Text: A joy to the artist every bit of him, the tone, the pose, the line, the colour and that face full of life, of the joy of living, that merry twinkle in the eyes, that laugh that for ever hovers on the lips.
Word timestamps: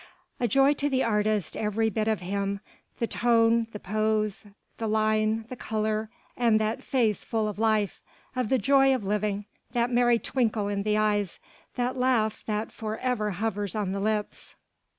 A 0.39 0.47
joy 0.47 0.73
to 0.73 0.89
the 0.89 1.03
artist 1.03 1.55
every 1.55 1.91
bit 1.91 2.07
of 2.07 2.21
him, 2.21 2.59
the 2.97 3.05
tone, 3.05 3.67
the 3.71 3.79
pose, 3.79 4.47
the 4.79 4.87
line, 4.87 5.45
the 5.49 5.55
colour 5.55 6.09
and 6.35 6.59
that 6.59 6.81
face 6.81 7.23
full 7.23 7.47
of 7.47 7.59
life, 7.59 8.01
of 8.35 8.49
the 8.49 8.57
joy 8.57 8.95
of 8.95 9.03
living, 9.03 9.45
that 9.73 9.91
merry 9.93 10.17
twinkle 10.17 10.67
in 10.69 10.81
the 10.81 10.97
eyes, 10.97 11.37
that 11.75 11.95
laugh 11.95 12.43
that 12.47 12.71
for 12.71 12.97
ever 12.97 13.29
hovers 13.29 13.75
on 13.75 13.91
the 13.91 13.99
lips. 13.99 14.55